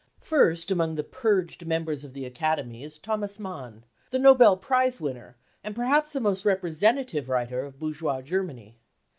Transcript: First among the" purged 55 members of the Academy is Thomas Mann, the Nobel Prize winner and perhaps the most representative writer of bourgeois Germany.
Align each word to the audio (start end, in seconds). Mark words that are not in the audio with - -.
First 0.21 0.71
among 0.71 0.95
the" 0.95 1.03
purged 1.21 1.59
55 1.59 1.67
members 1.67 2.03
of 2.03 2.13
the 2.13 2.25
Academy 2.25 2.83
is 2.83 2.97
Thomas 2.97 3.39
Mann, 3.39 3.83
the 4.09 4.17
Nobel 4.17 4.57
Prize 4.57 4.99
winner 4.99 5.35
and 5.63 5.75
perhaps 5.75 6.13
the 6.13 6.19
most 6.19 6.43
representative 6.43 7.29
writer 7.29 7.59
of 7.63 7.77
bourgeois 7.77 8.23
Germany. 8.23 8.77